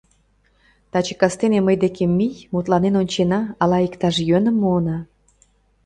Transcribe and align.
Таче 0.91 1.13
кастене 1.21 1.59
мый 1.67 1.75
декем 1.83 2.11
мий, 2.19 2.35
мутланен 2.53 2.95
ончена, 3.01 3.41
ала 3.61 3.77
иктаж 3.87 4.15
йӧным 4.29 4.55
муына... 4.61 4.97